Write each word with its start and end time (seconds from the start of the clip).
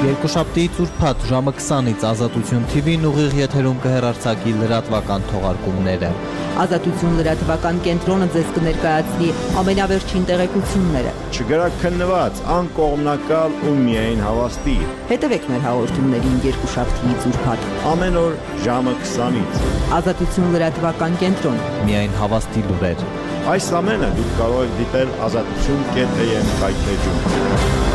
Երկուշաբթի 0.00 0.62
ծուրփաթ 0.76 1.24
ժամը 1.28 1.52
20-ից 1.58 2.04
Ազատություն 2.08 2.62
TV-ն 2.72 3.02
ուղիղ 3.04 3.34
եթերում 3.36 3.80
կհեռարձակի 3.84 4.52
լրատվական 4.56 5.26
թողարկումները։ 5.28 6.08
Ազատություն 6.62 7.18
լրատվական 7.18 7.80
կենտրոնը 7.84 8.28
ձեզ 8.36 8.54
կներկայացնի 8.56 9.28
ամենավերջին 9.60 10.24
տեղեկությունները։ 10.30 11.12
Չգրաքննված, 11.36 12.40
անկողմնակալ 12.56 13.58
ու 13.60 13.76
միայն 13.82 14.24
հավաստի։ 14.24 14.78
Հետևեք 15.12 15.46
մեր 15.52 15.62
հաղորդումներին 15.68 16.40
երկուշաբթիից 16.48 17.28
ուրբաթ։ 17.34 17.68
Ամեն 17.92 18.18
օր 18.24 18.40
ժամը 18.64 18.96
20-ից։ 19.04 19.62
Ազատություն 20.00 20.50
լրատվական 20.56 21.20
կենտրոն։ 21.26 21.62
Միայն 21.90 22.18
հավաստի 22.24 22.66
լուրեր։ 22.72 23.06
Այս 23.52 23.70
ամենը 23.84 24.12
դուք 24.16 24.34
կարող 24.40 24.66
եք 24.66 24.76
դիտել 24.80 25.16
azatutun.am 25.28 26.52
կայքեջում։ 26.64 27.89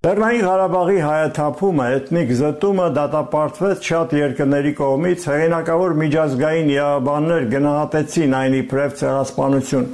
Լեռնային 0.00 0.46
Ղարաբաղի 0.48 1.00
հայաթափումը, 1.04 1.86
էթնիկ 1.92 2.30
զտումը 2.38 2.84
դատապարտվեց 2.96 3.88
շատ 3.90 4.12
երկրների 4.16 4.70
կողմից, 4.78 5.26
հեղինակավոր 5.28 5.94
միջազգային 6.00 6.70
իրավաբաններ 6.72 7.44
գնահատեցին 7.50 8.36
այն 8.38 8.56
իբրև 8.62 8.94
ցեղասպանություն։ 9.00 9.90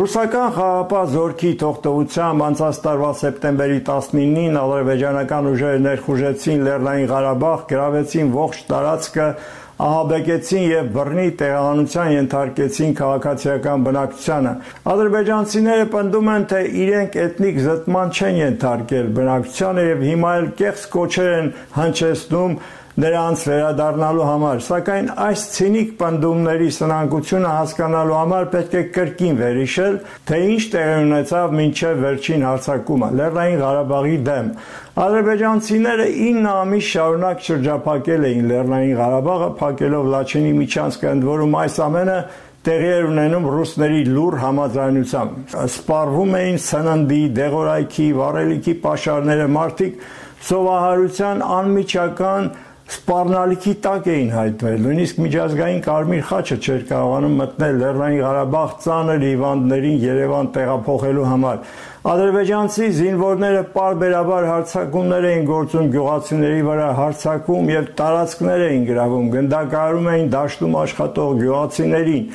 Ռուսական 0.00 0.54
խաղապահ 0.54 1.04
զորքի 1.12 1.50
թողտվությամբ 1.60 2.46
անցած 2.46 2.78
տարվա 2.88 3.10
սեպտեմբերի 3.20 3.76
19-ին 3.90 4.56
ադրբեջանական 4.64 5.50
ուժերը 5.52 5.84
ներխուժեցին 5.84 6.64
Լեռնային 6.64 7.12
Ղարաբաղ, 7.12 7.60
գրավեցին 7.74 8.32
ողջ 8.40 8.64
տարածքը, 8.72 9.28
ահաբեկեցին 9.74 10.64
եւ 10.70 10.90
բռնի 10.94 11.26
տեղանության 11.40 12.10
ենթարկեցին 12.14 12.92
քաղաքացիական 13.00 13.86
բնակչությանը։ 13.88 14.52
Ադրբեջանցիները 14.92 15.88
պնդում 15.94 16.30
են, 16.34 16.46
թե 16.52 16.60
իրենք 16.84 17.18
էթնիկ 17.24 17.58
զտման 17.64 18.14
չեն 18.14 18.38
ենթարկել 18.44 19.10
բնակչությանը 19.18 19.86
եւ 19.88 20.06
հիմա 20.14 20.32
էլ 20.38 20.48
կեղծ 20.62 20.86
կոչեր 20.94 21.34
են 21.34 21.52
հնչեցնում 21.74 22.56
նրանց 22.94 23.40
վերադառնալու 23.50 24.26
համար, 24.28 24.60
սակայն 24.62 25.08
այս 25.24 25.40
ցինիկ 25.54 25.88
պնդումների 25.98 26.68
սնանկությունը 26.76 27.50
հասկանալու 27.54 28.16
համար 28.20 28.46
պետք 28.52 28.76
է 28.78 28.82
կրկին 28.94 29.40
վերհիշել, 29.40 29.96
թե 30.30 30.38
ինչ 30.54 30.62
տեղի 30.74 30.94
ունեցավ 31.08 31.56
մինչև 31.58 32.00
վերջին 32.04 32.46
հարձակումը 32.48 33.10
Լեռնային 33.18 33.60
Ղարաբաղի 33.64 34.16
դեմ։ 34.30 34.50
Ադրբեջանցիները 35.04 36.08
9 36.22 36.48
ամիս 36.54 36.90
շարունակ 36.94 37.44
շրջափակել 37.50 38.26
էին 38.30 38.50
Լեռնային 38.54 38.98
Ղարաբաղը, 39.02 39.48
փակելով 39.58 40.10
Լաչինի 40.14 40.52
միջանցքը, 40.62 41.14
ընդ 41.18 41.26
որում 41.34 41.56
այս 41.64 41.78
ամենը 41.84 42.18
տեղի 42.64 42.90
էր 42.94 43.06
ունենում 43.10 43.46
ռուսների 43.52 44.04
լուր 44.08 44.34
համաձայնությամբ։ 44.40 45.56
Սպառվում 45.74 46.36
էին 46.38 46.60
սննդի, 46.64 47.18
դեղորայքի, 47.36 48.06
վառելիքի 48.20 48.74
պաշարները, 48.86 49.48
մարդիկ 49.58 49.98
սովահարության 50.44 51.42
անմիջական 51.58 52.48
սպառնալիքի 52.84 53.72
տակ 53.84 54.08
էին 54.12 54.30
հայտնվել։ 54.34 54.82
Նույնիսկ 54.84 55.20
միջազգային 55.24 55.78
Կարմիր 55.86 56.24
խաչը 56.28 56.56
չէր 56.64 56.82
կարողանում 56.90 57.36
մտնել 57.40 57.78
Լեռնային 57.80 58.20
Ղարաբաղ 58.24 58.74
ծանր 58.84 59.24
հիվանդներին 59.24 59.96
Երևան 60.04 60.50
տեղափոխելու 60.56 61.28
համար։ 61.30 61.62
Ադրբեջանցի 62.04 62.88
զինվորները 62.98 63.62
պարբերաբար 63.78 64.48
հարձակումներ 64.50 65.28
էին 65.30 65.46
գործում 65.48 65.88
գյուղացիների 65.94 66.66
վրա, 66.68 66.88
հարձակում 67.00 67.70
եւ 67.72 67.88
տարածքներ 68.04 68.64
էին 68.68 68.84
գրավում, 68.90 69.30
գնդակահարում 69.38 70.10
էին 70.12 70.28
դաշտում 70.34 70.76
աշխատող 70.84 71.32
գյուղացիներին։ 71.40 72.28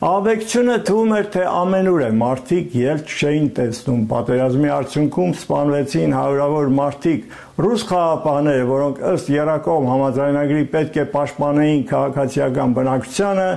Աբեկցությունը 0.00 0.74
թվում 0.88 1.10
էր, 1.12 1.26
թե 1.34 1.40
ամենուր 1.44 2.02
է, 2.06 2.06
մարդիկ 2.16 2.76
ելք 2.80 3.10
չէին 3.20 3.48
տեսնում։ 3.58 3.98
Պատերազմի 4.08 4.70
արդյունքում 4.72 5.34
սպանվեցին 5.36 6.14
հարյուրավոր 6.16 6.70
մարդիկ, 6.78 7.26
ռուս 7.60 7.84
խաղապահները, 7.90 8.64
որոնք 8.70 9.02
ըստ 9.10 9.30
Երակոմ 9.34 9.90
համաձայնագրի 9.92 10.64
պետք 10.72 10.96
է 10.96 11.04
պաշտպանեին 11.12 11.84
քաղաքացիական 11.92 12.76
բնակչությանը, 12.80 13.48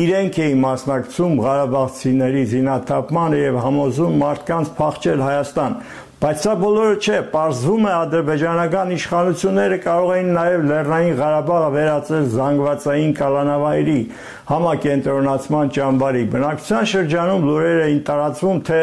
իրենք 0.00 0.40
էին 0.40 0.64
մասնակցում 0.64 1.40
Ղարաբաղցիների 1.44 2.44
զինաթափմանը 2.56 3.44
եւ 3.44 3.60
համոզում 3.68 4.20
մարդկանց 4.24 4.72
փախչել 4.80 5.26
Հայաստան։ 5.28 5.76
Բայց 6.20 6.42
սա 6.44 6.52
բոլորը 6.60 6.96
չէ, 7.00 7.18
պարզվում 7.32 7.84
է 7.88 7.92
ադրբեջանական 7.96 8.90
իշխանությունները 8.92 9.78
կարող 9.86 10.10
էին 10.16 10.28
նաև 10.36 10.66
Լեռնային 10.68 11.14
Ղարաբաղը 11.20 11.70
վերածել 11.76 12.26
զանգվածային 12.34 13.14
կալանավայրի 13.20 13.96
համակենտրոնացման 14.50 15.72
ճամբարի։ 15.78 16.22
Բնակչության 16.36 16.90
շրջանում 16.92 17.48
լուրեր 17.48 17.82
էին 17.86 18.04
տարածվում, 18.10 18.62
թե 18.68 18.82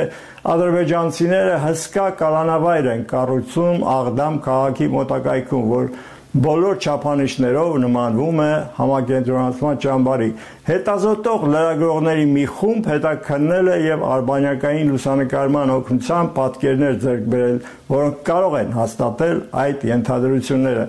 ադրբեջանցիները 0.57 1.55
հսկա 1.67 2.09
կալանավայր 2.25 2.91
են 2.97 3.07
կառուցում 3.13 3.87
Աղդամ 4.01 4.43
քաղաքի 4.49 4.93
մոտակայքում, 4.97 5.73
որ 5.77 5.91
բոլոր 6.37 6.81
չափանիշներով 6.83 7.77
նմանվում 7.81 8.39
է 8.43 8.49
համակենտրոնացման 8.77 9.77
ճամբարի։ 9.85 10.27
Հետազոտող 10.67 11.43
լրագրողների 11.47 12.23
մի 12.27 12.41
խումբ 12.51 12.87
հետաքննել 12.91 13.69
է 13.71 13.75
եւ 13.85 14.01
արբանյակային 14.03 14.89
լուսանկարման 14.91 15.69
օգնությամբ 15.77 16.33
պատկերներ 16.35 16.97
ձեռք 17.03 17.29
բերել, 17.31 17.61
որոնք 17.93 18.17
կարող 18.27 18.57
են 18.59 18.73
հաստատել 18.75 19.39
այդ 19.63 19.85
ենթադրությունները։ 19.87 20.83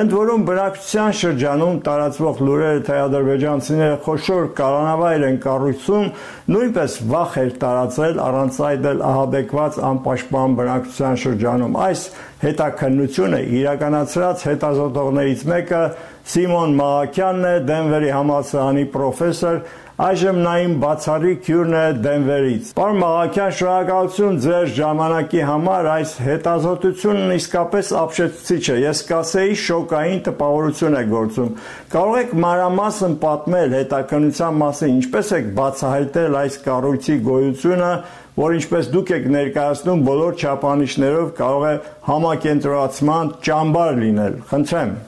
Ընդ 0.00 0.12
որում 0.14 0.42
բնակչության 0.50 1.14
շրջանում 1.20 1.78
տարածվող 1.86 2.42
լուրերը 2.46 2.82
թե 2.90 2.98
ադրբեջանցիները 3.04 3.96
խոշոր 4.10 4.44
կառանավայր 4.58 5.24
են 5.30 5.38
կառուցում, 5.46 6.10
նույնպես 6.50 6.98
վախ 7.14 7.38
էր 7.40 7.50
տարածել 7.62 8.20
առանց 8.26 8.60
այդ 8.70 8.86
էլ 8.90 9.02
ահաբեկված 9.10 9.80
անպաշտպան 9.90 10.54
բնակչության 10.60 11.20
շրջանում։ 11.24 11.80
Այս 11.86 12.04
հետաքննությունը 12.40 13.40
իրականացրած 13.60 14.44
հետազոտողներից 14.50 15.42
մեկը 15.50 15.82
Սիմոն 16.28 16.74
Մաղաքյանն 16.78 17.46
է, 17.48 17.52
Դենվերի 17.70 18.10
համալսարանի 18.12 18.82
պրոֆեսոր, 18.92 19.62
այժմ 20.00 20.38
նայում 20.44 20.74
բացառիկ 20.80 21.48
հյուրն 21.50 21.74
է 21.76 21.80
Դենվերից։ 22.04 22.68
Պարոն 22.76 23.00
Մաղաքյան, 23.00 23.50
շնորհակալություն 23.58 24.38
ձեր 24.44 24.70
ժամանակի 24.76 25.42
համար, 25.50 25.88
այս 25.94 26.14
հետազոտությունն 26.24 27.34
իսկապես 27.34 27.90
ապշեցուցիչ 28.00 28.62
է։ 28.70 28.76
Ես 28.84 29.02
կասեի 29.10 29.58
շոկային 29.64 30.22
տպավորություն 30.30 30.96
է 31.00 31.04
գործում։ 31.10 31.52
Կարող 31.96 32.16
եք 32.20 32.32
մանրամասն 32.46 33.18
պատմել 33.26 33.76
հետաքննության 33.80 34.58
մասին, 34.64 34.96
ինչպես 35.00 35.34
եք 35.40 35.52
բացահայտել 35.60 36.40
այս 36.40 36.58
կառույցի 36.64 37.20
գոյությունը, 37.28 37.92
որ 38.40 38.58
ինչպես 38.60 38.90
դուք 38.96 39.14
եք 39.20 39.30
ներկայացնում 39.36 40.04
բոլոր 40.08 40.40
չափանիշներով 40.40 41.30
կարող 41.44 41.68
է 41.70 41.76
համակենտրոնացման 42.08 43.32
ճամբար 43.50 44.04
լինել։ 44.06 44.42
Խնդրեմ։ 44.48 44.98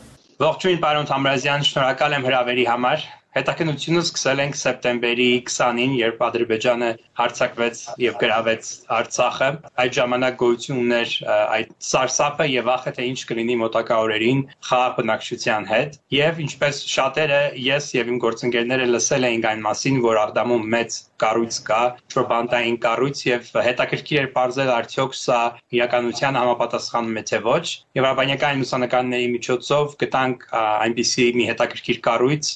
Ողջույն, 0.43 0.79
պարոն 0.83 1.07
Թամրազյան, 1.07 1.65
շնորհակալ 1.69 2.15
եմ 2.17 2.25
հրավերի 2.27 2.63
համար։ 2.67 3.03
Հետաքննությունը 3.33 4.01
սկսել 4.05 4.41
ենք 4.43 4.57
սեպտեմբերի 4.61 5.27
20-ին, 5.49 5.93
երբ 5.97 6.19
Ադրբեջանը 6.27 6.89
հարձակվեց 7.17 7.79
եւ 8.03 8.17
գրավեց 8.21 8.67
Արցախը։ 8.97 9.49
Այդ 9.85 9.95
ժամանակ 9.97 10.37
գոյություն 10.43 10.81
ուներ 10.83 11.15
այդ 11.33 11.71
սարսափը 11.89 12.49
եւ 12.53 12.69
վախը 12.69 12.93
թե 12.99 13.07
ինչ 13.13 13.23
կլինի 13.31 13.57
մոտակա 13.63 13.99
օրերին 14.05 14.43
խաղաղ 14.69 14.93
բնակչության 14.99 15.69
հետ։ 15.73 15.97
Եվ 16.13 16.43
ինչպես 16.45 16.83
շատերը 16.93 17.41
ես 17.73 17.89
եւ 17.97 18.13
իմ 18.13 18.21
գործընկերները 18.27 18.91
լսել 18.93 19.27
էինք 19.33 19.49
այն 19.53 19.65
մասին, 19.65 19.97
որ 20.13 20.21
Աղդամում 20.27 20.69
մեծ 20.77 21.01
կառույց 21.23 21.57
կա, 21.73 21.81
ճոբանտային 22.13 22.79
կառույց 22.83 23.25
եւ 23.33 23.51
հետաքրքիր 23.65 24.21
էր 24.23 24.31
ողջել 24.37 24.71
արդյոք 24.77 25.13
սա 25.23 25.41
իրականության 25.79 26.39
համապատասխանում 26.41 27.19
է 27.21 27.25
թե 27.31 27.41
ոչ։ 27.47 27.65
Եվ 27.99 28.09
արբանյակային 28.11 28.63
լուսանկարների 28.63 29.29
միջոցով 29.37 29.95
գտանք 30.03 30.47
այնպիսի 30.59 31.27
մի 31.39 31.47
հետաքրքիր 31.53 32.01
կառույց 32.09 32.51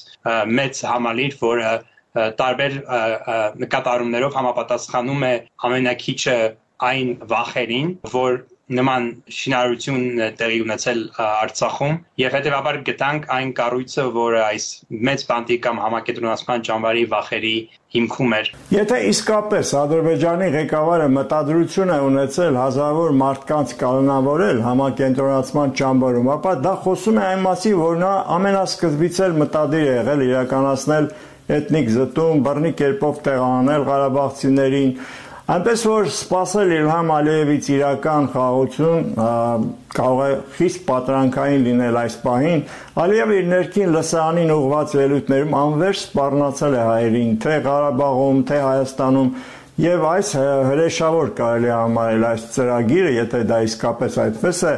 մեծ 0.67 0.83
համալիր, 0.91 1.35
որը 1.41 1.71
տարբեր 2.37 2.73
նկատառումներով 3.63 4.37
համապատասխանում 4.37 5.25
է 5.27 5.33
ամենակիչը 5.67 6.37
այն 6.87 7.11
վախերին, 7.31 7.91
որ 8.13 8.39
նման 8.67 9.05
շինարարություն 9.31 10.01
տեղի 10.39 10.57
ունեցել 10.65 10.97
Արցախում 11.23 11.93
եւ 12.19 12.33
հետեւաբար 12.35 12.79
գտանք 12.89 13.27
այն 13.37 13.51
կառույցը, 13.59 14.03
որը 14.17 14.41
այս 14.43 14.65
մեծ 15.07 15.23
բանտի 15.29 15.57
կամ 15.63 15.79
համակենտրոնացման 15.83 16.65
ճամբարի 16.67 17.05
վախերի 17.13 17.53
հիմքում 17.95 18.33
էր։ 18.37 18.49
Եթե 18.75 18.97
իսկապես 19.11 19.71
Ադրբեջանի 19.81 20.49
ղեկավարը 20.57 21.07
մտադրություն 21.15 21.93
է 21.95 21.99
ունեցել 22.07 22.59
հազարավոր 22.59 23.15
մարդկանց 23.21 23.73
կանոնավորել 23.83 24.59
համակենտրոնացման 24.67 25.73
ճամբարում, 25.79 26.29
ապա 26.35 26.53
դա 26.67 26.73
խոսում 26.83 27.21
է 27.21 27.25
այն 27.27 27.47
մասին, 27.47 27.77
որ 27.87 27.97
նա 28.03 28.11
ամենասկզբից 28.35 29.21
էլ 29.27 29.39
մտադիր 29.47 29.87
է 29.87 29.95
եղել 29.95 30.25
իրականացնել 30.27 31.09
էթնիկ 31.47 31.89
զտում, 31.95 32.39
բռնի 32.43 32.71
կերպով 32.81 33.19
տեղանել 33.23 33.83
ղարաբաղցիներին, 33.87 34.89
Այնպես 35.47 35.83
որ 35.87 36.07
սпасել 36.11 36.71
Իլհամ 36.75 37.11
Ալիևից 37.15 37.67
իրական 37.71 38.25
խաղացում 38.33 39.05
կարող 39.95 40.23
է 40.25 40.31
խիստ 40.57 40.81
պատրանքային 40.89 41.61
լինել 41.67 41.99
այս 42.01 42.17
պահին։ 42.23 42.63
Ալիևը 43.03 43.37
իր 43.37 43.47
ներքին 43.53 43.93
լսարանին 43.95 44.51
ուղված 44.57 44.95
ելույթներում 44.99 45.55
անվերջ 45.61 46.01
սпарնացել 46.01 46.75
է 46.75 46.81
հայերին, 46.87 47.31
թե 47.47 47.55
Ղարաբաղում, 47.67 48.41
թե 48.51 48.59
Հայաստանում, 48.67 49.31
Եվ 49.77 50.03
այս 50.09 50.29
հրեշավոր 50.65 51.27
կարելի 51.37 51.67
համարել 51.69 52.23
այս 52.25 52.45
ծրագիրը, 52.55 53.09
եթե 53.13 53.41
դա 53.45 53.59
իսկապես 53.67 54.15
այդպես 54.23 54.61
է, 54.65 54.71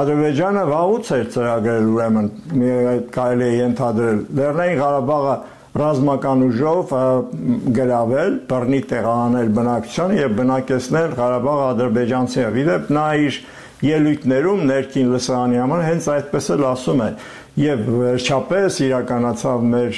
Ադրբեջանը 0.00 0.64
վաղուց 0.70 1.10
էր 1.16 1.28
ծրագրել 1.36 1.86
ուրեմն, 1.92 2.30
կարելի 3.14 3.46
է 3.46 3.52
ենթադրել։ 3.60 4.18
Լեռնային 4.40 4.80
Ղարաբաղը 4.80 5.36
ռազմական 5.78 6.40
ուժով 6.48 6.92
գրավել, 7.76 8.36
բռնի 8.50 8.80
տեղահանել 8.90 9.50
բնակչությանը 9.60 10.16
եւ 10.18 10.32
բնակեցնել 10.40 11.12
Ղարաբաղ 11.20 11.60
ադրբեջանցիները։ 11.70 12.62
Իդեպ 12.64 12.90
նա 12.96 13.06
իր 13.26 13.36
ելույթներում 13.80 14.64
ներքին 14.68 15.12
լսարանի 15.14 15.60
համար 15.60 15.84
հենց 15.86 16.08
այդպես 16.14 16.48
էլ 16.56 16.64
ասում 16.70 17.00
է 17.00 17.10
եւ 17.60 17.80
վերջապես 17.90 18.76
իրականացավ 18.86 19.64
մեր 19.70 19.96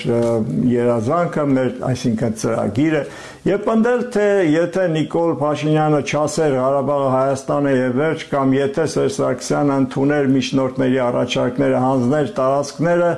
երազանքը, 0.73 1.45
մեր 1.53 1.69
այսինքն 1.89 2.37
ծրագիրը 2.43 3.03
եւ 3.49 3.61
պնդել 3.67 4.05
թե 4.15 4.27
եթե 4.53 4.87
Նիկոլ 4.95 5.35
Փաշինյանը 5.43 6.01
չասեր 6.09 6.57
Ղարաբաղը 6.63 7.11
Հայաստանը 7.13 7.75
եւ 7.77 8.01
վերջ 8.03 8.25
կամ 8.33 8.57
եթե 8.57 8.87
Սերժ 8.95 9.15
Սարգսյանը 9.19 9.79
ընդուներ 9.83 10.31
միջնորդների 10.33 11.01
առաջարկները 11.13 11.83
հանձներ 11.87 12.33
տարածքները 12.41 13.11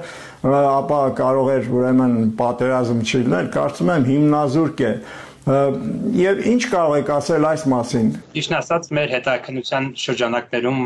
ապա 0.44 1.02
կարող 1.20 1.52
էր 1.54 1.68
ուրեմն 1.72 2.16
պատերազմ 2.40 3.04
չլինել 3.04 3.46
կարծում 3.54 3.92
եմ 3.94 4.08
հիմնազուրկ 4.10 4.82
է 4.84 4.90
Եվ 5.44 6.38
ինչ 6.48 6.60
կարող 6.72 6.94
եք 7.02 7.10
ասել 7.12 7.44
այս 7.44 7.64
մասին։ 7.68 8.06
Իշն 8.40 8.54
ասած, 8.56 8.86
մեր 8.96 9.10
հետաքնության 9.12 9.88
շրջանակներում 10.00 10.78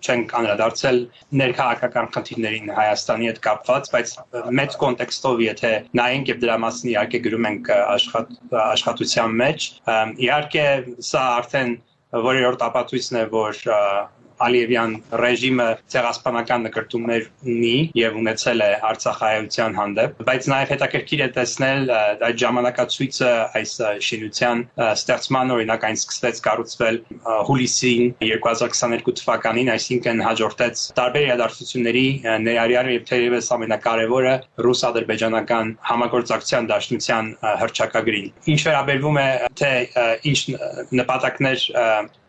չենք 0.00 0.32
անդրադարձել 0.40 1.00
ներքաղաքական 1.40 2.08
խնդիրներին 2.14 2.72
Հայաստանի 2.78 3.28
հետ 3.28 3.40
կապված, 3.44 3.90
բայց 3.92 4.14
մեծ 4.60 4.78
կոնտեքստով, 4.84 5.42
եթե 5.44 5.72
նայենք 6.00 6.32
եւ 6.32 6.40
դրա 6.46 6.56
մասին 6.64 6.92
իհարկե 6.94 7.20
գրում 7.28 7.48
ենք 7.52 7.70
աշխատ, 7.76 8.32
աշխատության 8.64 9.36
մեջ, 9.44 9.68
իհարկե 10.24 10.66
սա 11.12 11.26
արդեն 11.36 11.76
որերորդ 12.24 12.66
ապացույցն 12.70 13.20
է, 13.20 13.24
որ 13.36 13.60
Ալիևյան 14.44 14.92
ռեժիմը 15.22 15.66
ցեղասպանական 15.92 16.66
նկարտումներ 16.66 17.26
ունի 17.46 17.76
եւ 17.96 18.18
ունեցել 18.20 18.64
է 18.66 18.70
Արցախայության 18.90 19.76
հանդեպ, 19.80 20.18
բայց 20.28 20.48
նաեւ 20.52 20.72
հետաքրքիր 20.74 21.22
է 21.26 21.28
տեսնել 21.36 21.92
այդ 22.26 22.40
ժամանակացույցը 22.42 23.30
այս 23.60 23.72
շինության 24.06 24.62
ստեղծման 24.86 25.54
օրինակ 25.56 25.86
այն 25.88 25.98
սկսվեց 26.00 26.42
կառուցվել 26.46 27.00
հուլիսին 27.48 28.04
2022 28.26 29.16
թվականին, 29.20 29.72
այսինքն 29.76 30.22
հաջորդեց 30.26 30.84
տարբեր 31.00 31.26
իրադարձությունների 31.26 32.06
ներառյալ 32.46 32.90
եւ 32.96 33.06
թերևս 33.10 33.50
ամենակարևորը 33.56 34.34
ռուս-ադրբեջանական 34.66 35.72
համագործակցության 35.90 36.70
դաշնության 36.72 37.32
հրճակագրին։ 37.62 38.30
Ինչ 38.52 38.60
վերաբերվում 38.66 39.20
է 39.22 39.28
թե 39.60 39.72
ինչ 40.30 40.38
նպատակներ 41.00 41.66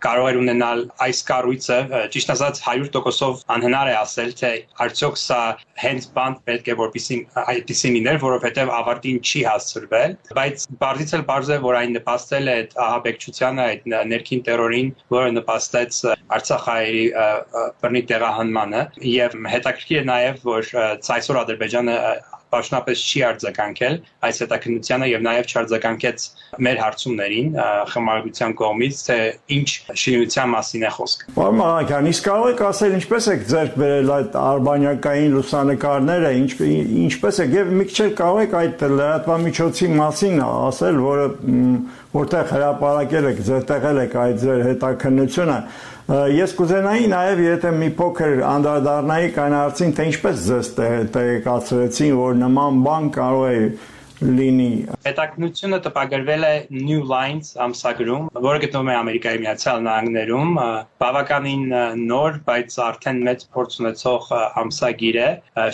կարող 0.05 0.27
էր 0.29 0.37
ունենալ 0.39 0.83
այս 1.03 1.19
կառույցը 1.27 1.77
ճիշտ 2.13 2.33
ասած 2.33 2.61
100%-ով 2.63 3.41
անհնար 3.55 3.91
է 3.91 3.95
ասել 4.01 4.31
թե 4.41 4.51
արդյոք 4.85 5.19
սա 5.21 5.39
հենց 5.83 6.07
բան 6.17 6.37
պետք 6.49 6.71
է 6.73 6.77
որպեսի 6.81 7.17
այդպեսի 7.43 7.91
լիներ 7.97 8.19
որովհետև 8.23 8.71
ավարտին 8.77 9.19
չի 9.27 9.43
հասցրվել 9.47 10.15
բայց 10.39 10.67
բարձից 10.83 11.13
էլ 11.17 11.25
բարձ 11.31 11.51
է 11.57 11.59
որ 11.67 11.79
այն 11.81 11.97
նպաստել 11.97 12.47
է 12.47 12.55
այդ 12.57 12.77
ահաբեկչությանը 12.87 13.67
այդ 13.67 13.91
ներքին 14.13 14.45
terrorին 14.47 14.93
որը 15.17 15.35
նպաստեց 15.37 16.01
Արցախայի 16.37 17.03
բռնի 17.81 18.01
տեղահանմանը 18.11 18.81
եւ 19.11 19.37
հետաքրքիր 19.53 20.01
է 20.01 20.07
նաեւ 20.11 20.41
որ 20.47 20.71
ցայսօր 21.07 21.39
Ադրբեջանը 21.43 21.95
պաշտոնապես 22.53 23.01
չի 23.07 23.21
արձագանքել 23.27 23.95
այս 24.27 24.39
հետաքննությանը 24.43 25.07
եւ 25.11 25.23
նաեւ 25.27 25.49
չարձագանքեց 25.51 26.25
մեր 26.67 26.81
հարցումներին 26.83 27.57
խմարության 27.91 28.55
կողմից 28.61 29.01
թե 29.07 29.17
ինչ 29.57 29.69
շինության 30.03 30.51
մասին 30.53 30.85
է 30.87 30.91
խոսքը։ 30.97 31.35
Պարոն 31.37 31.57
Մաղաքյան, 31.57 32.09
իսկ 32.11 32.27
կարող 32.27 32.47
եք 32.53 32.63
ասել 32.67 32.95
ինչպես 32.97 33.27
եք 33.33 33.43
ձեռք 33.51 33.77
բերել 33.81 34.13
այդ 34.17 34.37
արբանյակային 34.47 35.35
լուսանկարները, 35.37 36.31
ինչ 36.37 36.51
ինչպես 37.07 37.41
եք 37.43 37.57
եւ 37.57 37.73
մի 37.77 37.87
քիչ 37.91 38.09
կարող 38.21 38.41
եք 38.47 38.57
այդ 38.61 38.85
լրատվամիջոցի 38.97 39.91
մասին 39.97 40.41
ասել, 40.47 41.01
որը 41.07 41.27
որտեղ 42.17 42.51
հրապարակել 42.55 43.29
եք, 43.33 43.39
ձերտեղել 43.47 44.01
եք 44.07 44.17
այդ 44.23 44.41
ձեր 44.43 44.65
հետաքննությունը 44.67 45.57
Ես 46.07 46.53
կուզենայի 46.55 47.07
նաև 47.11 47.39
եթե 47.43 47.71
մի 47.75 47.87
փոքր 47.97 48.37
անդրադառնայի 48.47 49.31
կանարցին, 49.35 49.89
թե 49.97 50.05
ինչպես 50.07 50.45
ձեզ 50.45 50.69
տեղեկացրեցին, 50.77 52.13
որ 52.15 52.37
նման 52.45 52.79
բան 52.85 53.09
կարող 53.17 53.43
է 53.47 53.57
լինի։ 54.37 54.69
Հետաքնությունը 55.03 55.81
տպագրվել 55.83 56.45
է 56.47 56.53
New 56.77 57.03
Lines 57.11 57.51
ամսագրում, 57.67 58.31
որը 58.47 58.63
գտնվում 58.63 58.93
է 58.93 58.95
Ամերիկայի 59.01 59.43
Միացյալ 59.43 59.83
Նահանգներում, 59.89 60.55
բավականին 61.03 61.67
նոր, 62.07 62.39
բայց 62.47 62.79
արդեն 62.87 63.23
մեծ 63.27 63.45
փորձ 63.51 63.79
ունեցող 63.83 64.31
ամսագիր 64.63 65.21
է, 65.27 65.29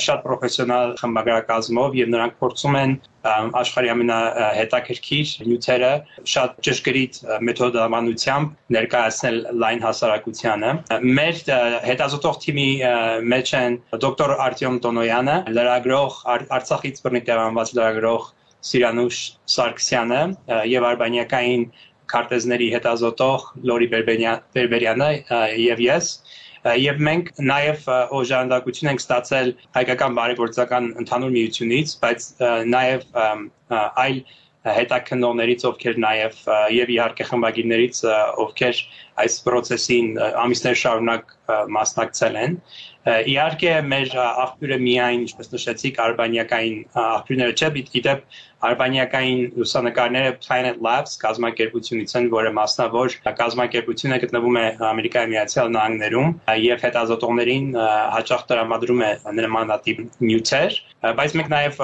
շատ 0.10 0.26
պրոֆեսիոնալ 0.26 0.98
խմբագրակազմով 1.04 2.00
եւ 2.02 2.14
նրանք 2.18 2.40
փորձում 2.42 2.80
են 2.82 2.98
աշխարհի 3.24 3.90
ամենահետաքրքիր 3.94 5.30
նյութերը 5.48 5.92
շատ 6.34 6.58
ճշգրիտ 6.68 7.20
մեթոդամանությամբ 7.48 8.76
ներկայացնել 8.76 9.38
լայն 9.64 9.84
հասարակությանը։ 9.86 10.72
Մեր 11.20 11.42
հետազոտող 11.88 12.40
թիմի 12.44 12.68
մեջ 13.34 13.54
են 13.62 13.80
դոկտոր 14.04 14.36
Արտյոմ 14.48 14.80
Տոնոյանը, 14.88 15.38
լրագրող 15.56 16.20
Արցախից 16.60 17.02
բռնի 17.06 17.24
տեղանված 17.32 17.74
լրագրող 17.80 18.30
Սիրանուշ 18.64 19.18
Սարգսյանը 19.54 20.22
եւ 20.74 20.88
արբանյակային 20.92 21.66
քարտեզների 22.14 22.70
հետազոտող 22.76 23.46
Լորի 23.70 23.88
Բերբերյանը 23.94 25.10
եւ 25.64 25.84
ես 25.88 26.10
եւ 26.64 27.02
մենք 27.08 27.32
նաեւ 27.44 27.88
օժանդակություն 28.20 28.92
ենք 28.94 29.02
ստացել 29.04 29.50
հայկական 29.78 30.16
բարեգործական 30.20 30.86
ընդհանուր 31.04 31.34
միությունից, 31.36 31.96
բայց 32.04 32.28
նաեւ 32.72 33.04
այլ 34.04 34.22
հետաքննողներից, 34.64 35.66
ովքեր 35.68 35.98
նաև 36.00 36.38
եւ 36.72 36.92
իհարկե 36.96 37.26
խմբագիրներից, 37.30 37.98
ովքեր 38.44 38.78
այս 39.22 39.38
process-ին 39.46 40.18
ամիսներ 40.46 40.80
շարունակ 40.84 41.38
մասնակցել 41.78 42.42
են 42.46 42.58
Իհարկե 43.04 43.72
մեր 43.84 44.14
աղբյուրը 44.16 44.76
միայն, 44.80 45.24
ինչպես 45.26 45.50
նշեցիք, 45.52 45.98
արբանյակային 46.00 46.78
աղբյուրները 47.02 47.56
չէ, 47.60 47.70
իդեպ 48.00 48.22
արբանյակային 48.64 49.42
լուսանկարները 49.60 50.30
Planet 50.46 50.78
Labs 50.86 51.18
կազմակերպությունից 51.20 52.14
են, 52.16 52.30
որը 52.32 52.54
մասնավոր 52.56 53.18
կազմակերպությունը 53.42 54.20
գտնվում 54.24 54.60
է 54.62 54.64
Ամերիկայի 54.88 55.32
Միացյալ 55.34 55.74
Նահանգներում 55.76 56.32
եւ 56.64 56.86
հետազոտողներին 56.88 57.68
հաճախ 58.16 58.46
տրամադրում 58.54 59.04
է 59.04 59.12
նմանատիպ 59.42 60.00
նյութեր, 60.24 60.80
բայց 61.20 61.36
մենք 61.40 61.50
նաեւ 61.52 61.84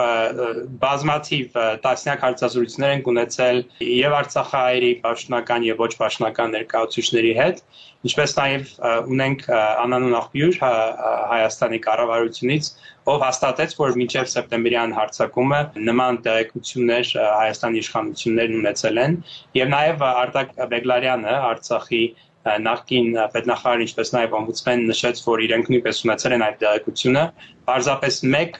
բազմաթիվ 0.80 1.60
տասնյակ 1.84 2.24
հարցազրույցներ 2.24 2.94
ենք 2.96 3.12
ունեցել 3.12 3.58
եւ 3.90 4.16
Արցախահայերի 4.24 4.92
պաշտոնական 5.04 5.68
եւ 5.68 5.84
ոչ 5.84 5.92
պաշտոնական 6.00 6.56
ներկայացուցիչների 6.56 7.19
հետ 7.40 7.64
ինչպես 8.08 8.34
նաև 8.38 8.70
ունենք 9.12 9.42
անանուն 9.52 10.14
աղբյուր 10.20 10.60
Հայաստանի 10.64 11.80
կառավարությունից, 11.84 12.70
ով 13.12 13.26
հաստատեց, 13.26 13.76
որ 13.80 13.98
մինչև 14.00 14.30
սեպտեմբերյան 14.34 14.96
հարցակումը 14.96 15.60
նման 15.90 16.20
տեղեկություններ 16.28 17.12
Հայաստանի 17.20 17.84
իշխանություններն 17.84 18.60
ունեցել 18.62 19.04
են, 19.04 19.18
եւ 19.60 19.72
նաև 19.76 20.06
Արտակ 20.10 20.56
Բեգլարյանը 20.76 21.36
Արցախի 21.50 22.04
նախկին 22.48 23.08
պետնախարար 23.34 23.82
ինչպես 23.84 24.12
նաև 24.16 24.36
օմբուդսմեն 24.40 24.84
նշեց, 24.90 25.22
որ 25.28 25.42
իրենք 25.46 25.72
նույնպես 25.74 25.98
ունեցել 26.06 26.36
են 26.38 26.44
այդ 26.46 26.60
տեղեկությունը, 26.62 27.24
պարզապես 27.70 28.20
մեկ 28.36 28.60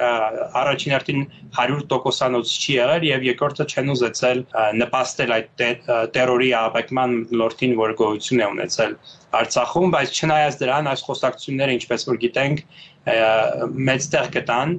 առաջին 0.60 0.94
հերթին 0.96 1.22
100%-անոց 1.60 2.52
չի 2.60 2.76
եղել 2.76 3.06
եւ 3.10 3.24
երկրորդը 3.30 3.68
չեն 3.72 3.94
ուզեցել 3.96 4.44
նպաստել 4.84 5.34
այդ 5.38 5.64
terror-ի 6.18 6.52
ահաբեկման 6.60 7.16
լորտին, 7.40 7.74
որ 7.80 7.96
գոյություն 8.04 8.44
է 8.44 8.50
ունեցել 8.60 8.94
Արցախում, 9.40 9.92
բայց 9.94 10.20
չնայած 10.20 10.56
դրան 10.60 10.88
այս 10.90 11.02
խոսակցությունները, 11.06 11.74
ինչպես 11.80 12.06
որ 12.10 12.16
գիտենք, 12.24 12.62
մեծ 13.90 14.08
տեղ 14.14 14.30
գտան 14.36 14.72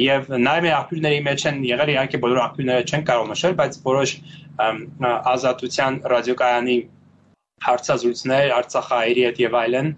եւ 0.00 0.28
նաեւ 0.44 0.66
աղբյուրների 0.76 1.20
մեջ 1.26 1.44
են 1.50 1.62
եղել 1.68 1.92
իհարկե 1.94 2.20
բոլոր 2.24 2.40
աղբյուրները 2.44 2.84
չեն 2.90 3.04
կարող 3.10 3.30
նշել, 3.32 3.56
բայց 3.60 3.78
որոշ 3.88 4.14
ազատության 5.32 5.98
ռադիոկայանի 6.12 6.76
հարցազրույցներ 7.66 8.54
Արցախահայերի 8.60 9.26
հետ 9.28 9.42
եւ 9.44 9.58
այլն 9.60 9.92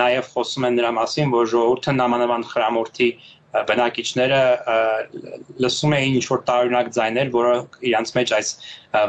նաև 0.00 0.26
խոսում 0.34 0.66
են 0.68 0.74
նրա 0.80 0.90
մասին, 0.98 1.30
որ 1.32 1.46
ժողովուրդը 1.54 1.94
նամանավան 2.00 2.48
խրամորթի 2.50 3.08
բնակիչները 3.54 4.38
լսում 5.62 5.92
էին 5.94 6.16
ինչ 6.18 6.24
որ 6.26 6.40
տարօրինակ 6.48 6.88
ձայներ, 6.96 7.28
որը 7.34 7.52
իրանց 7.90 8.10
մեջ 8.16 8.32
այս 8.38 8.48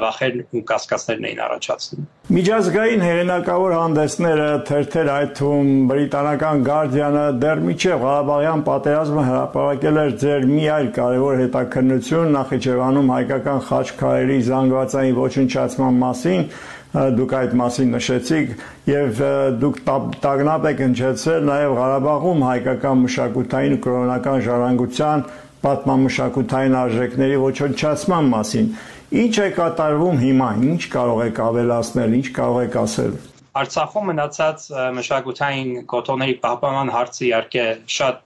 վախերն 0.03 0.43
ու 0.45 0.61
կասկածներն 0.69 1.25
էին 1.29 1.41
առաջացնում։ 1.45 2.05
Միջազգային 2.35 3.03
հերինակավոր 3.05 3.73
հանդեսները 3.75 4.47
թերթեր 4.69 5.09
այդ 5.15 5.33
թվում 5.39 5.71
բրիտանական 5.89 6.63
Guardian-ը 6.69 7.25
դեռ 7.41 7.63
միջև 7.65 8.05
Ղարաբաղյան 8.05 8.63
պատերազմը 8.69 9.25
հրապարակել 9.29 9.99
էր 10.05 10.15
ձեր 10.25 10.47
մի 10.53 10.65
այլ 10.75 10.89
կարևոր 10.99 11.41
հետաքննություն 11.41 12.33
Նախիջևանում 12.37 13.11
հայկական 13.15 13.61
խաչքարերի 13.69 14.39
զանգվածային 14.45 15.19
ոչնչացման 15.25 16.01
մասին, 16.05 16.49
դուք 16.95 17.33
այդ 17.39 17.55
մասին 17.59 17.95
նշեցիք 17.95 18.51
եւ 18.91 19.21
դուք 19.61 19.79
տագնապ 20.25 20.67
եք 20.71 20.83
հնչեցրել 20.85 21.47
նաեւ 21.49 21.77
Ղարաբաղում 21.79 22.45
հայկական 22.49 23.01
մշակութային 23.05 23.75
ու 23.75 23.81
կրոնական 23.85 24.43
ժառանգության 24.45 25.25
պատմամշակութային 25.65 26.75
արժեքների 26.85 27.39
ոչնչացման 27.45 28.29
մասին 28.35 28.69
Ինչ 29.15 29.35
է 29.37 29.45
կատարվում 29.53 30.17
հիմա, 30.17 30.47
ինչ 30.65 30.81
կարող 30.95 31.19
եք 31.27 31.39
ավելացնել, 31.45 32.15
ինչ 32.17 32.27
կարող 32.35 32.61
եք 32.65 32.77
ասել։ 32.81 33.13
Արցախում 33.55 34.09
մնացած 34.11 34.63
մշակութային 34.97 35.69
կոթողների 35.91 36.33
պահպանման 36.45 36.89
հարցը 36.95 37.21
իհարկե 37.27 37.63
շատ 37.97 38.17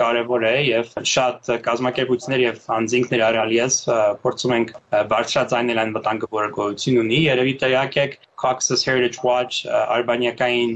կարևոր 0.00 0.46
է 0.46 0.52
եւ 0.66 0.92
շատ 1.12 1.50
կազմակերպություններ 1.66 2.44
եւ 2.44 2.60
անձինքներ 2.76 3.24
արալիես 3.30 3.78
փորձում 4.22 4.54
ենք 4.58 4.70
բարձրացնել 5.14 5.82
այն 5.84 5.96
վտանգը, 5.98 6.30
որը 6.38 6.52
գոյություն 6.60 7.00
ունի։ 7.02 7.18
Երևի 7.26 7.56
տեղյակ 7.64 7.98
եք 8.06 8.16
Caucasus 8.42 8.84
Heritage 8.86 9.22
Watch 9.24 9.62
արբանյակային 9.66 10.72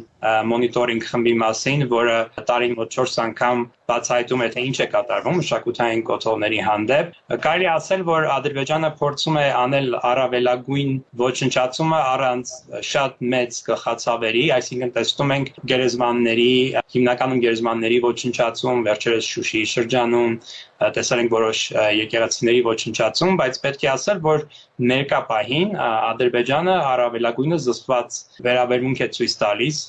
մոնիտորինգ 0.50 1.04
խմբի 1.10 1.34
մասին, 1.42 1.84
որը 1.92 2.16
տարին 2.50 2.74
մոտ 2.78 2.96
4 2.96 3.18
անգամ 3.24 3.64
բացահայտում 3.90 4.44
է 4.44 4.48
թե 4.54 4.64
ինչ 4.70 4.76
է 4.84 4.86
կատարվում 4.94 5.38
մշակութային 5.40 6.02
կոթողների 6.10 6.60
հանդեպ։ 6.66 7.14
Կարելի 7.46 7.68
ասել, 7.74 8.04
որ 8.10 8.28
Ադրբեջանը 8.36 8.90
փորձում 9.00 9.38
է 9.40 9.46
անել 9.60 9.88
առավելագույն 10.10 10.92
ոչնչացումը 11.22 12.00
առանց 12.14 12.54
շատ 12.90 13.20
մեծ 13.34 13.60
գլխացավերի, 13.70 14.44
այսինքն 14.56 14.94
տեսնում 14.96 15.34
ենք 15.36 15.52
գերեզմանների, 15.72 16.50
հիմնականում 16.96 17.42
գերեզմանների 17.46 18.00
ոչնչացում 18.06 18.84
վերջերս 18.90 19.30
Շուշիի 19.34 19.66
շրջանում, 19.74 20.36
տեսել 20.80 21.20
ենք 21.20 21.32
որոշ 21.34 21.58
եկեղեցիների 22.00 22.60
ոչնչացում, 22.66 23.34
բայց 23.40 23.58
պետք 23.64 23.82
է 23.84 23.88
ասել, 23.94 24.20
որ 24.24 24.44
ներկա 24.90 25.18
պահին 25.28 25.74
Ադրբեջանը 25.84 26.76
առավելագույնը 26.90 27.58
զսպված 27.64 28.18
վերաբերմունք 28.46 29.02
է 29.04 29.08
ցույց 29.16 29.34
տալիս 29.40 29.80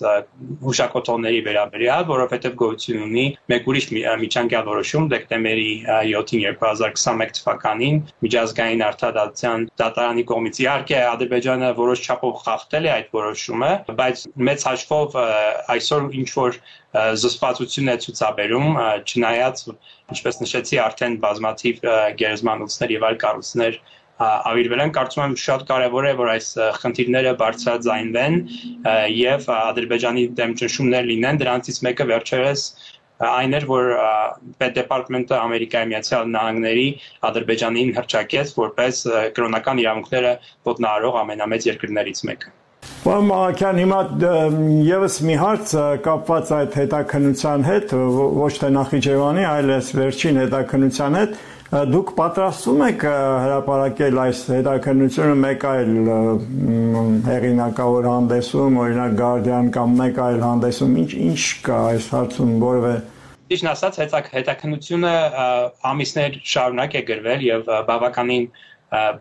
հուշակոթողների 0.65 1.39
վերաբերյալ, 1.47 2.03
որովհետև 2.11 2.57
գոյություն 2.61 3.05
ունի 3.07 3.25
մեկ 3.53 3.69
ուրիշ 3.71 3.87
միջանկյալ 4.25 4.65
որոշում 4.71 5.07
դեկտեմբերի 5.15 5.71
7-ին 6.11 6.43
2021 6.59 7.33
թվականին 7.39 8.01
միջազգային 8.25 8.85
արտադատության 8.91 9.65
դատարանի 9.81 10.25
կողմից։ 10.31 10.61
Իհարկե 10.65 10.99
Ադրբեջանը 11.11 11.71
որոշ 11.79 12.03
չափով 12.11 12.35
խախտել 12.43 12.87
է 12.87 12.93
այդ 12.97 13.09
որոշումը, 13.15 13.71
բայց 14.01 14.25
մեծ 14.51 14.67
հաշվով 14.71 15.17
այսօր 15.71 16.07
ինչ 16.21 16.29
որ 16.41 16.61
զսպվածություն 16.91 17.91
է 17.91 17.95
ցուցաբերում, 18.03 18.69
չնայած 19.07 19.63
ինչպես 20.11 20.39
նշեցի, 20.43 20.79
արդեն 20.85 21.17
բազմաթիվ 21.23 21.81
գերեզմանոցներ 22.19 22.93
եւ 22.97 23.05
այլ 23.09 23.19
կառույցներ 23.25 23.77
ավիրվել 24.21 24.81
են, 24.83 24.91
կարծում 24.95 25.23
եմ 25.23 25.35
շատ 25.41 25.63
կարևոր 25.71 26.07
է, 26.11 26.13
որ 26.19 26.31
այս 26.35 26.47
խնդիրները 26.81 27.31
բարձրաձայնվեն 27.41 28.35
եւ 29.17 29.47
Ադրբեջանի 29.55 30.25
դեմ 30.37 30.55
ճնշումներ 30.61 31.07
լինեն, 31.11 31.41
դրանցից 31.41 31.81
մեկը 31.87 32.07
վերջերս 32.11 32.65
այն 33.31 33.57
էր, 33.57 33.65
որ 33.69 33.89
պետդեպարտամենտը 34.61 35.35
Ամերիկայի 35.39 35.89
Միացյալ 35.91 36.31
Նահանգների 36.35 36.87
Ադրբեջանին 37.29 37.93
հրճակեց 37.97 38.55
որպես 38.61 39.03
կրոնական 39.37 39.83
իրավունքները 39.85 40.33
ոտնահարող 40.71 41.21
ամենամեծ 41.21 41.69
երկրներից 41.71 42.25
մեկը։ 42.31 42.57
Պարոն 43.01 43.23
Մաղաքյան, 43.31 43.77
հիմա 43.81 43.99
եւս 44.85 45.15
մի 45.25 45.35
հարց 45.41 45.71
կապված 46.05 46.49
այդ 46.53 46.75
հետաքննության 46.77 47.63
հետ, 47.65 47.93
ոչ 48.37 48.49
թե 48.61 48.67
Նախիջևանի, 48.75 49.45
այլ 49.49 49.71
այս 49.73 49.87
վերջին 49.97 50.35
հետաքննության 50.37 51.17
հետ, 51.17 51.39
դուք 51.95 52.11
պատրաստվում 52.19 52.83
եք 52.85 53.05
հրապարակել 53.45 54.19
այս 54.21 54.41
հետաքննությունը 54.53 55.39
մեկ 55.41 55.65
այլ 55.71 55.89
հեղինակավոր 57.25 58.09
հանդեսում, 58.11 58.77
օրինակ 58.83 59.15
Guardian 59.21 59.71
կամ 59.73 59.95
մեկ 60.01 60.21
այլ 60.27 60.37
հանդեսում, 60.45 60.93
ինչ 61.01 61.11
ինչ 61.25 61.41
կա 61.65 61.79
այս 61.95 62.09
հարցում 62.13 62.51
որևէ 62.65 62.93
Ճիշտ 63.51 63.71
ասած, 63.71 63.97
հետաքննությունը 64.35 65.15
ամիսներ 65.89 66.37
շարունակ 66.53 66.93
է 67.01 67.01
գրվել 67.09 67.47
եւ 67.49 67.73
բավականին 67.89 68.45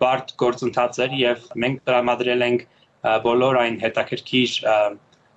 բարդ 0.04 0.36
գործընթաց 0.44 1.00
էր 1.06 1.16
եւ 1.22 1.48
մենք 1.64 1.82
տրամադրել 1.88 2.46
ենք 2.50 2.68
բոլոր 3.00 3.60
այն 3.64 3.78
հետաքրքիր 3.84 4.56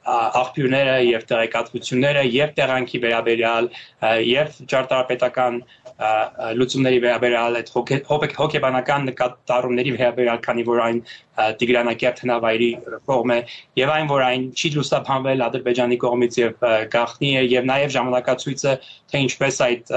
աղբյուրները 0.04 0.96
եւ 1.08 1.22
տեղեկատվությունները 1.30 2.24
եւ 2.28 2.50
տեղանքի 2.58 3.00
վերաբերյալ 3.06 3.70
եւ 4.30 4.58
ճարտարապետական 4.74 5.60
լուծումների 6.60 7.00
վերաբերյալ 7.06 7.60
այդ 7.62 7.72
հոգեբանական 8.40 9.08
նկատառումների 9.10 9.94
վերաբերյալ 9.96 10.42
քանի 10.48 10.66
որ 10.68 10.82
այն 10.88 11.00
Տիգրանակերտ 11.34 12.20
հնավայրի 12.24 12.70
կողմ 13.10 13.32
է 13.34 13.38
եւ 13.80 13.92
այն 13.94 14.10
որ 14.12 14.24
այն 14.28 14.44
չի 14.54 14.70
լուսաբանվել 14.78 15.44
Ադրբեջանի 15.48 15.98
կողմից 16.04 16.40
եւ 16.44 16.66
գախնի 16.94 17.32
է 17.34 17.44
եւ 17.54 17.70
նաեւ 17.74 17.94
ժամանակացույցը 17.98 18.74
թե 19.14 19.24
ինչպես 19.28 19.62
այդ 19.68 19.94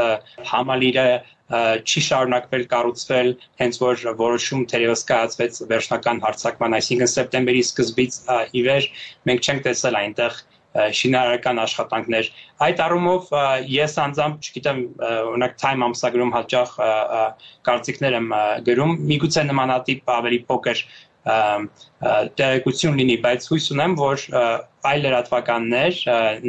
համալիրը 0.52 1.08
չի 1.46 2.00
շարունակվել 2.08 2.64
կառուցվել 2.72 3.28
հենց 3.62 3.76
որ 3.82 4.00
որոշում 4.18 4.64
թերևս 4.72 5.04
կայացվեց 5.10 5.60
վերջնական 5.70 6.22
հարցակման, 6.24 6.74
այսինքն 6.80 7.12
սեպտեմբերի 7.12 7.62
սկզբից 7.68 8.18
ի 8.50 8.62
վեր 8.66 8.88
մենք 9.30 9.46
չենք 9.46 9.66
տեսել 9.68 9.98
այնտեղ 10.00 10.40
շինարարական 10.76 11.60
աշխատանքներ։ 11.62 12.26
Այդ 12.66 12.80
առումով 12.86 13.30
ես 13.72 13.94
անձամբ, 14.02 14.48
չգիտեմ, 14.48 14.80
օրինակ 15.06 15.54
Time 15.62 15.84
ամսագրում 15.86 16.32
հաճախ 16.36 16.74
կարծիքներ 17.68 18.16
եմ 18.18 18.28
գրում, 18.66 18.92
միգուցե 19.12 19.44
նմանատիպ 19.50 20.12
ավելի 20.16 20.40
փոքր 20.50 20.82
տեղեկություն 21.26 22.98
լինի, 23.00 23.16
բայց 23.24 23.46
հույս 23.50 23.68
ունեմ, 23.74 23.94
որ 23.98 24.26
այլ 24.86 25.00
լրատվականներ, 25.06 26.00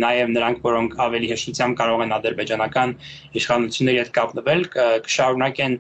նաև 0.04 0.34
նրանք, 0.36 0.60
որոնք 0.68 0.98
ավելի 1.08 1.32
հեշտությամբ 1.32 1.78
կարող 1.80 2.04
են 2.06 2.14
ադրբեջանական 2.18 2.94
իշխանությունների 3.42 4.02
հետ 4.04 4.12
կապնվել, 4.18 4.62
կշարունակեն 5.08 5.80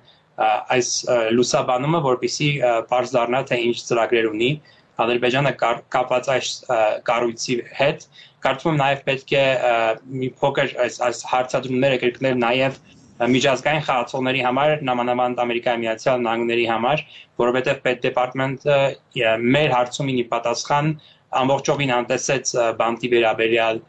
այս 0.77 0.89
լուսաբանումը, 1.37 2.01
որպիսի 2.07 2.49
բարձ 2.89 3.13
դառնա 3.17 3.43
թե 3.51 3.61
ինչ 3.67 3.77
ծրագրեր 3.85 4.31
ունի 4.33 4.51
Ադրբեջանը 4.97 5.51
կապված 5.93 6.27
այս 6.33 6.51
կառույցի 7.05 7.55
հետ 7.79 8.05
կարծում 8.45 8.71
եմ 8.71 8.79
նաև 8.81 9.01
պետք 9.09 9.33
է 9.37 9.43
մի 10.21 10.29
փոքր 10.41 10.73
այս 10.85 10.97
այս 11.07 11.19
հարցադրումները 11.31 11.99
կրկնել 12.03 12.39
նաև 12.43 12.79
միջազգային 13.17 13.85
խաղացողների 13.87 14.41
համար, 14.45 14.71
նամանավանդ 14.87 15.39
Ամերիկայի 15.43 15.81
Միացյալ 15.83 16.19
Նահանգների 16.25 16.65
համար, 16.69 17.03
որովհետև 17.41 17.79
պետդեպարտամենտը 17.87 18.77
մեր 19.57 19.73
հարցումին 19.77 20.19
ի 20.21 20.25
պատասխան 20.33 20.91
ամբողջովին 21.41 21.93
անտեսեց 21.97 22.53
բանտի 22.77 23.09
վերաբերյալ 23.13 23.81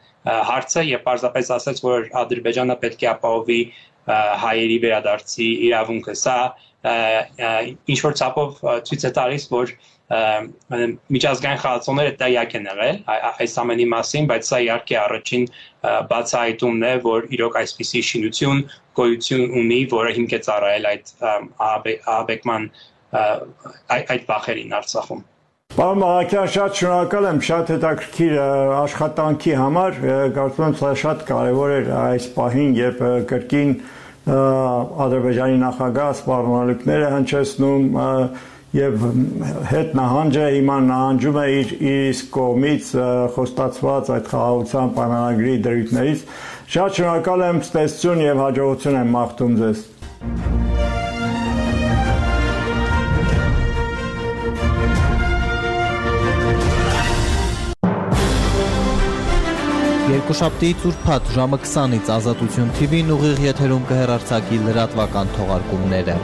հարցը 0.49 0.85
եւ 0.88 1.04
պարզապես 1.04 1.52
ասաց, 1.58 1.82
որ 1.85 2.08
Ադրբեջանը 2.23 2.76
պետք 2.82 3.04
է 3.04 3.11
ապահովի 3.12 3.61
հայերի 4.08 4.78
վերադարձի 4.85 5.49
իրավունքը։ 5.68 6.16
Սա 6.18 6.38
ինչ 7.92 7.99
որ 8.08 8.18
ցապով 8.23 8.58
ցույց 8.88 9.06
է 9.08 9.12
տալիս, 9.18 9.47
որ 9.52 9.73
միջազգային 10.09 11.59
խաղացողները 11.62 12.12
տեղյակ 12.21 12.55
են 12.59 12.69
եղել 12.69 13.00
այս 13.12 13.57
ամենի 13.62 13.87
մասին, 13.93 14.29
բայց 14.31 14.47
սա 14.49 14.61
իհարկե 14.65 14.97
առաջին 15.05 15.43
բացահայտումն 16.12 16.87
է, 16.88 16.93
որ 17.05 17.27
իրոք 17.37 17.59
այսպիսի 17.61 18.03
շինություն 18.09 18.62
գոյություն 18.97 19.45
ունի, 19.62 19.81
որը 19.93 20.15
հիմք 20.19 20.33
է 20.33 20.41
ծառայել 20.49 20.88
այդ 20.93 21.12
ահաբեկման 21.69 22.71
այդ 23.99 24.25
բախերին 24.33 24.75
Արցախում։ 24.81 25.21
Պարոն 25.79 25.99
Մաղաքյան, 26.00 26.49
շատ 26.57 26.79
շնորհակալ 26.79 27.27
եմ 27.29 27.38
շատ 27.45 27.71
հետաքրքիր 27.75 28.35
աշխատանքի 28.79 29.53
համար։ 29.61 29.99
Կարծում 30.38 30.65
եմ 30.69 30.77
սա 30.81 30.93
շատ 31.05 31.25
կարևոր 31.29 31.75
էր 31.77 31.91
այս 31.99 32.29
պահին, 32.38 32.71
երբ 32.79 33.03
կրկին 33.29 33.75
Ադրբեջանի 35.05 35.61
նախագահ 35.62 36.15
սպառնալիքները 36.19 37.11
հնչեցնում 37.15 37.85
եւ 38.77 39.05
հետ 39.71 39.95
նահանջը 39.97 40.49
հիմա 40.55 40.77
նահանջում 40.89 41.39
է 41.41 41.47
իր 41.57 41.73
իր 41.93 42.21
կողմից 42.37 42.91
խոստացված 43.39 44.13
այդ 44.19 44.31
խաղաղության 44.35 44.95
պայմանագրի 45.01 45.57
դրույթներից 45.69 46.25
շատ 46.77 46.99
շնորհակալ 47.01 47.49
եմ 47.49 47.65
ստեսություն 47.65 48.25
եւ 48.29 48.43
հաջողություն 48.45 49.03
եմ 49.03 49.15
մաղթում 49.17 49.61
ձեզ 49.63 49.87
Երկուշաբթիից 60.28 60.82
ուրբաթ 60.85 61.28
ժամը 61.32 61.58
20-ից 61.64 62.08
Ազատություն 62.12 62.73
TV-ն 62.76 63.12
ուղիղ 63.14 63.38
եթերում 63.47 63.87
կհեռարձակի 63.88 64.58
լրատվական 64.66 65.30
թողարկումները։ 65.38 66.16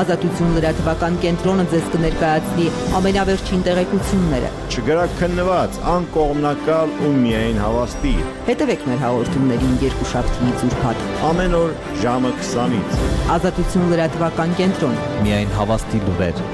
Ազատություն 0.00 0.54
լրատվական 0.56 1.18
կենտրոնը 1.24 1.66
ձեզ 1.74 1.90
կներկայացնի 1.92 2.70
ամենավերջին 3.00 3.66
տեղեկությունները։ 3.68 4.54
Չգրաքննված, 4.72 5.78
անկողմնակալ 5.92 6.96
ու 7.04 7.12
միայն 7.20 7.62
հավաստի։ 7.66 8.14
Հետևեք 8.48 8.88
մեր 8.88 9.04
հաղորդումներին 9.04 9.78
երկուշաբթիից 9.84 10.66
ուրբաթ։ 10.70 11.06
Ամեն 11.28 11.60
օր 11.60 11.78
ժամը 12.00 12.34
20-ից։ 12.40 13.06
Ազատություն 13.36 13.88
լրատվական 13.92 14.60
կենտրոն։ 14.64 15.00
Միայն 15.28 15.56
հավաստի 15.60 16.04
լուրեր։ 16.08 16.44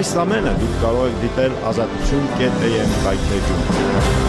Այս 0.00 0.16
ամենը 0.26 0.60
դուք 0.64 0.78
կարող 0.82 1.10
եք 1.12 1.20
դիտել 1.26 1.60
ազատություն.am 1.70 2.96
կայքեջում։ 3.06 4.25